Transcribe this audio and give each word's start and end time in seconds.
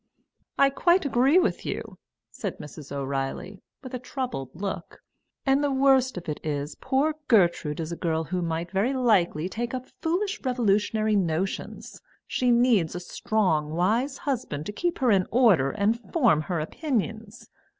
"I 0.57 0.71
quite 0.71 1.05
agree 1.05 1.37
with 1.37 1.63
you," 1.63 1.99
said 2.31 2.57
Mrs. 2.57 2.91
O'Reilly, 2.91 3.61
with 3.83 3.93
a 3.93 3.99
troubled 3.99 4.49
look. 4.55 5.03
"And 5.45 5.63
the 5.63 5.69
worst 5.69 6.17
of 6.17 6.27
it 6.27 6.39
is, 6.43 6.73
poor 6.73 7.13
Gertrude 7.27 7.79
is 7.79 7.91
a 7.91 7.95
girl 7.95 8.23
who 8.23 8.41
might 8.41 8.71
very 8.71 8.93
likely 8.93 9.47
take 9.47 9.75
up 9.75 9.85
foolish 10.01 10.41
revolutionary 10.43 11.15
notions; 11.15 12.01
she 12.25 12.49
needs 12.49 12.95
a 12.95 12.99
strong 12.99 13.75
wise 13.75 14.17
husband 14.17 14.65
to 14.65 14.71
keep 14.73 14.97
her 14.97 15.11
in 15.11 15.27
order 15.29 15.69
and 15.69 15.99
form 16.11 16.41
her 16.49 16.59
opinions. 16.59 17.47